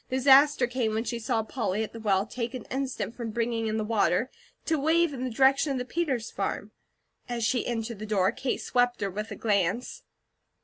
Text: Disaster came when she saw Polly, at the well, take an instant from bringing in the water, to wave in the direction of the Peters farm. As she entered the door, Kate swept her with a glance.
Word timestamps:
Disaster 0.09 0.65
came 0.65 0.95
when 0.95 1.03
she 1.03 1.19
saw 1.19 1.43
Polly, 1.43 1.83
at 1.83 1.93
the 1.93 1.99
well, 1.99 2.25
take 2.25 2.55
an 2.55 2.63
instant 2.71 3.13
from 3.15 3.29
bringing 3.29 3.67
in 3.67 3.77
the 3.77 3.83
water, 3.83 4.31
to 4.65 4.79
wave 4.79 5.13
in 5.13 5.23
the 5.23 5.29
direction 5.29 5.73
of 5.73 5.77
the 5.77 5.85
Peters 5.85 6.31
farm. 6.31 6.71
As 7.29 7.43
she 7.43 7.67
entered 7.67 7.99
the 7.99 8.07
door, 8.07 8.31
Kate 8.31 8.61
swept 8.61 9.01
her 9.01 9.11
with 9.11 9.29
a 9.29 9.35
glance. 9.35 10.01